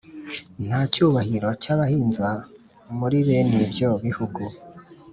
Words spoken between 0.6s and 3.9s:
nta cyubahiro cy’abahinza muri bene ibyo